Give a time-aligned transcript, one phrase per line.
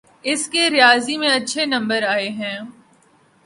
[0.25, 2.57] اس کے ریاضی میں اچھے نمبر آئے ہیں